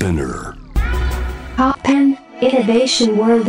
[0.00, 0.54] Spinner.
[1.58, 3.44] Poppen Innovation World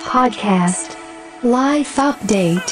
[0.00, 0.96] Podcast.
[1.42, 2.62] Life Update.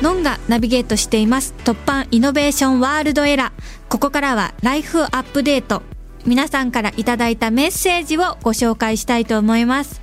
[0.00, 1.54] ノンがナビゲートしています。
[1.64, 5.82] 突破イノベーションワールドエラーここからはライフアップデート
[6.24, 10.00] 皆さんからいただいたメッセージをご紹介したいと思います。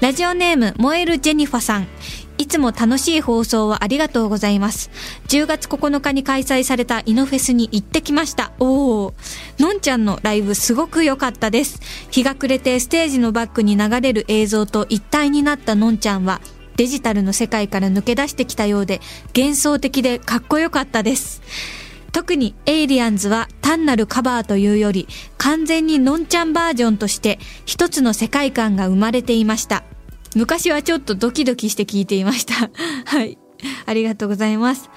[0.00, 1.88] ラジオネーム燃えるジェニファさん
[2.38, 4.90] いつも楽しい放送をありがとうございます。
[5.28, 8.52] 10月9日に開催されたイノフェスに行ってきました。
[8.58, 9.14] おお、
[9.58, 11.80] のんちゃんのライブすごく良かったです。
[12.10, 16.40] 日が暮れてステージのバックに流れる映像と一体になったのんちゃんは、
[16.76, 19.00] デジタルの世界から抜け出してきたようで、
[19.36, 21.42] 幻想的でかっこよかったです。
[22.12, 29.84] 特にエイリアンズは単なるカバーというより完全にのんちゃんバージョンとして一つの世界観が生まれていました。
[30.38, 32.70] 昔はちょっとドキドキして聞いていました。
[33.04, 33.38] はい。
[33.86, 34.88] ありがとうございます。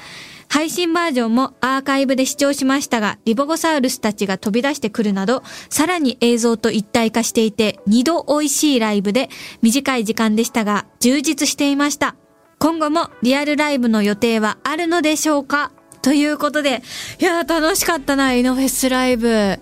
[0.47, 9.29] 配信バージョンもアーカイブで視聴しましたが、リボゴサウルスたちが飛び出してくるなど、さらに映像と一体化していて、二度美味しいライブで、
[9.63, 12.15] 短い時間でしたが、充実していました。
[12.59, 15.71] 今後もリアルライブの予定はあるのでしょうか？
[16.03, 16.83] ということで、
[17.19, 19.59] いやー楽しかったな、イノフェスライブ。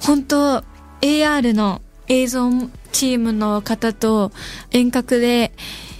[0.00, 0.64] 本当
[1.02, 2.50] AR の映像
[2.92, 4.32] チームの方と
[4.70, 5.52] 遠隔で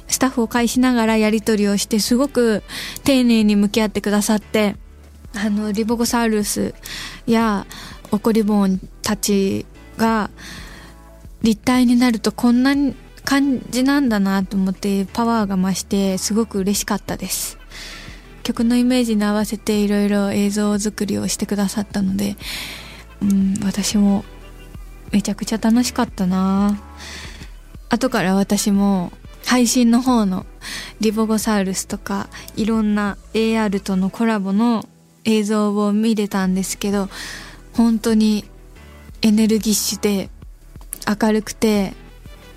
[0.06, 2.62] スタッフを介しながらやり取りをしてすごく
[3.04, 4.76] 丁寧に向き合ってくださって
[5.34, 6.74] あのリボゴサウルス
[7.26, 7.66] や
[8.12, 9.66] オコリボンたち
[9.96, 10.30] が
[11.42, 12.74] 立体になるとこんな
[13.24, 17.58] 感じなんだなと思ってパワーが増してすごく嬉しかったです。
[18.42, 22.36] 曲のイメージに合わせていろいろ映像作りをしてくださったので、
[23.22, 24.24] うん、私も
[25.14, 26.76] めちゃくちゃ楽しかったな。
[27.88, 29.12] 後から私も
[29.46, 30.44] 配信の方の
[30.98, 34.88] リボゴサウルスとかいろんな AR とのコラボの
[35.24, 37.08] 映像を見れたんですけど
[37.74, 38.44] 本当に
[39.22, 40.30] エネルギッシュで
[41.08, 41.92] 明るくて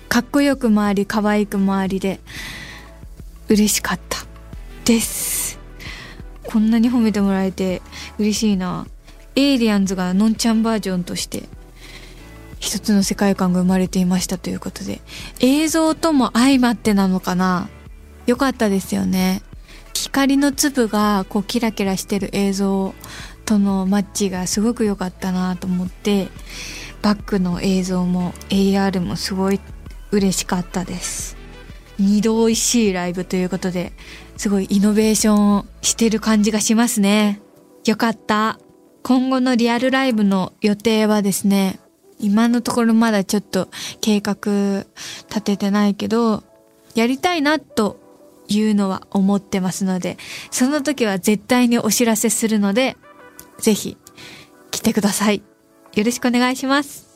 [0.08, 2.18] かっこよくもあり可愛くもありで
[3.48, 4.18] 嬉しかった。
[4.84, 5.60] です。
[6.44, 7.82] こんなに褒めてもらえて
[8.18, 8.88] 嬉しいな。
[9.36, 11.44] エイリアンズがのんちゃんバージョンとして
[12.60, 15.00] 一つの世界観が生まれていましたということで
[15.40, 17.68] 映像とも相まってなのかな？
[18.26, 19.42] よかったですよね。
[19.94, 22.94] 光の粒がこうキラキラしてる映像
[23.44, 26.28] とのマッチがすごく良かったなと思って
[27.02, 29.60] バックの映像も AR もすごい
[30.10, 31.36] 嬉しかったです。
[31.98, 33.92] 二度美味しいライブということで
[34.36, 37.40] すごいイノベーションしてる感じがしますね。
[37.84, 38.58] よかった。
[39.02, 41.80] 今後のリアルライブの予定はですね
[42.20, 43.68] 今のところまだちょっと
[44.00, 44.86] 計画
[45.28, 46.42] 立ててないけど、
[46.94, 48.00] やりたいなと
[48.48, 50.16] いうのは思ってますので、
[50.50, 52.96] その時は絶対にお知らせするので、
[53.58, 53.96] ぜひ
[54.70, 55.42] 来てください。
[55.94, 57.06] よろしくお願いします。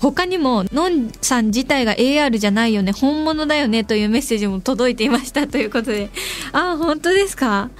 [0.00, 6.10] 他にも、のんさん自体が AR じゃないよね、本物だよねというメッセージも届いていましたということで。
[6.52, 7.70] あ、本当ですか？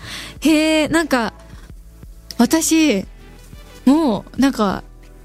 [0.40, 1.32] へえ、なんか、
[2.36, 3.04] 私、
[3.84, 4.82] もう、なんか、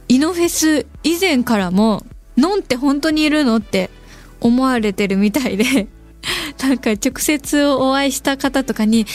[0.07, 2.05] イノフェス以前からも、
[2.37, 3.89] ノンって本当にいるのって
[4.41, 5.87] 思われてるみたいで、
[6.61, 9.05] なんか直接お会いした方とかに、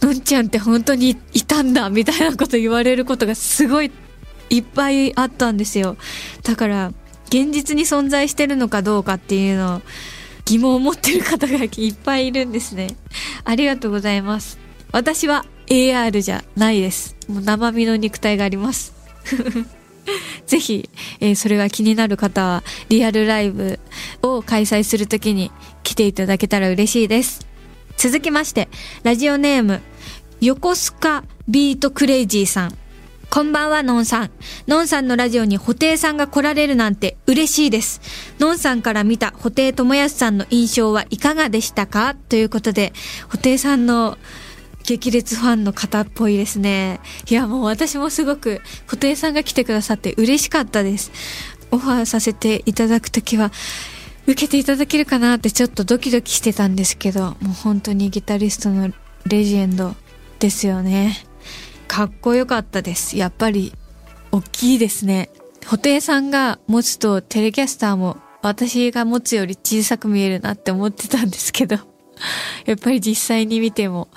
[0.00, 3.90] のんちゃんって本当にいたんだみたいなこと言われることがすごい
[4.50, 5.96] いっぱいあったんですよ。
[6.42, 6.92] だから、
[7.26, 9.82] 現実に存在してるのかどうかっていうのを
[10.44, 12.96] 疑問を持ってる方がいっぱいいるんですね。
[13.44, 14.58] ありがとうございます。
[14.92, 17.16] 私は AR じゃないです。
[17.28, 18.94] もう生身の肉体があります。
[20.46, 20.88] ぜひ、
[21.20, 23.78] えーそれが気になる方は、リアルライブ
[24.22, 25.50] を開催するときに
[25.82, 27.46] 来ていただけたら嬉しいです。
[27.96, 28.68] 続きまして、
[29.02, 29.80] ラジオネーム、
[30.40, 32.78] 横須賀ビートクレイジーさん。
[33.30, 34.30] こんばんは、のんさん。
[34.66, 38.00] のんさんのラジオに布袋さんが来られるなんて嬉しいです。
[38.38, 42.14] のんさんから見た布袋智康さんの印象はいかがでしたか？
[42.14, 42.94] ということで、
[43.28, 44.16] 布袋さんの
[44.88, 47.00] 激烈ファンの方っぽいですね。
[47.28, 51.12] いや、もう私もすごく、布袋さんが来てくださって嬉しかったです。
[51.70, 53.52] オファーさせていただくときは、
[54.26, 58.90] 受けていただけるかなってちょっとドキドキしてたんですけど、もう本当にギタリストの
[59.26, 59.94] レジェンド
[60.38, 61.22] ですよね。
[61.86, 63.18] かっこよかったです。
[63.18, 63.74] やっぱり、
[64.32, 65.28] 大きいですね。
[65.66, 71.76] 布袋さんが持つとテレキャスターも私が持つより小さく見えるなって思ってたんですけど、
[72.64, 74.08] やっぱり実際に見ても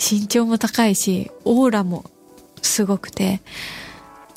[0.00, 2.04] 身長も高いし、オーラも
[2.62, 3.40] すごくて、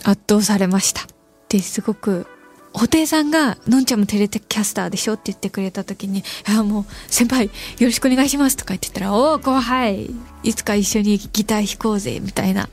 [0.04, 1.07] 圧倒されました。
[1.48, 2.27] で、すごく
[2.74, 7.51] 布袋さんが、のんちゃんもテレキャスターでしょって言ってくれた時に、いや、もう、先輩、よ
[7.81, 10.10] ろしくお願いしますとか言ってたら、おお、後輩、
[10.42, 12.69] いつか一緒にギター弾こうぜ、みたいな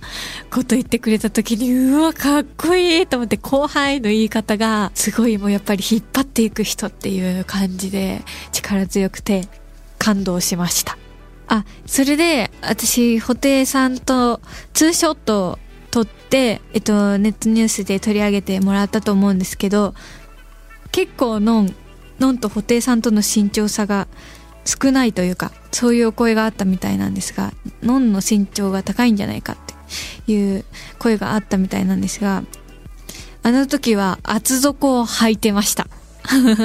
[0.51, 8.23] こと言ってくれた時に、うわ、かっこいいと思って、後輩の言い方が、すごいもうやっぱり引っ張っていく人っていう感じで、
[8.53, 9.49] 力強くて、
[9.99, 11.00] 感動しました。
[11.51, 14.41] あ、それで、私、布袋さんと
[14.73, 15.59] ツーショット
[15.91, 19.95] 撮って、えっと、ネットニュースで取り上げてもらったと思うんですけど、
[20.93, 21.75] 結構のん、
[22.21, 24.07] のんと布袋さんとの身長差が
[24.65, 29.57] 少ないというか、そういうお声があったみたいなんですが、のんの身長が高いんじゃないかっ
[30.27, 30.65] ていう
[31.01, 32.45] 声があったみたいなんですが、
[33.43, 35.89] あの時は厚底を履いてました。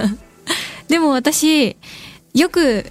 [0.90, 1.76] でも私、
[2.36, 2.86] よく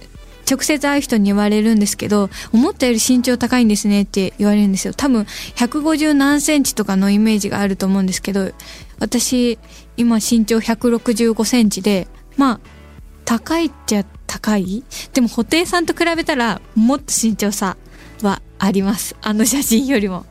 [0.49, 4.93] 直接会う人に言われるんですけど、思ったより身長高いんですねって言われるんですよ。
[4.93, 5.23] 多分、
[5.55, 8.51] 150何センチとかのイメージがあると思うんですけど、
[8.99, 9.57] 私、
[9.97, 12.07] 今身長165センチで、
[12.37, 12.59] まあ、
[13.25, 14.83] 高いっちゃ高い？
[15.13, 17.77] でも、布袋さんと比べたら、もっと身長差
[18.21, 19.15] はあります。
[19.21, 20.25] あの写真よりも。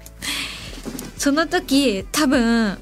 [1.18, 2.78] その時、多分、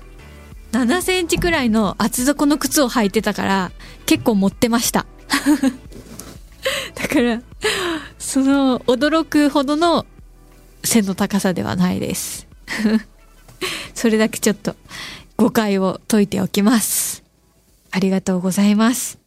[0.73, 3.73] 7センチくらいの厚底の靴を履いてたから、
[4.06, 5.06] 結構持ってました。
[7.12, 7.43] だから、
[8.19, 10.06] その驚くほどの
[10.82, 12.47] 背の高さではないです。
[13.94, 14.75] それだけちょっと
[15.37, 17.23] 誤解を解いておきます。
[17.91, 19.19] ありがとうございます。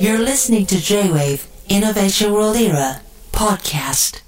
[0.00, 3.00] You're listening to J-Wave Innovation World Era
[3.32, 4.23] podcast.